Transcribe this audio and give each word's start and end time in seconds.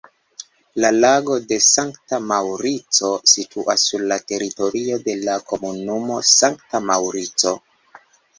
La 0.83 0.89
Lago 1.01 1.35
de 1.51 1.59
Sankta 1.65 2.19
Maŭrico 2.31 3.11
situas 3.33 3.85
sur 3.91 4.07
la 4.13 4.17
teritorio 4.33 4.99
de 5.05 5.15
la 5.27 5.37
komunumo 5.53 6.19
Sankta 6.33 6.83
Maŭrico. 6.89 7.55